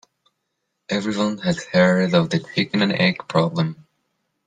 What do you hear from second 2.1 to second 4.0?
of the chicken and egg problem.